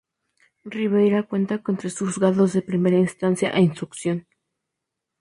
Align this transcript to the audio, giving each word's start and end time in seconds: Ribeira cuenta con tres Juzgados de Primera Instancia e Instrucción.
Ribeira 0.65 1.21
cuenta 1.21 1.59
con 1.61 1.77
tres 1.77 1.99
Juzgados 1.99 2.53
de 2.53 2.63
Primera 2.63 2.97
Instancia 2.97 3.51
e 3.51 3.61
Instrucción. 3.61 4.25